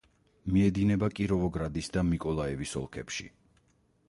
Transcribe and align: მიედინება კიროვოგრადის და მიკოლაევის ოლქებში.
მიედინება 0.53 1.09
კიროვოგრადის 1.19 1.93
და 1.99 2.05
მიკოლაევის 2.09 2.75
ოლქებში. 2.83 3.31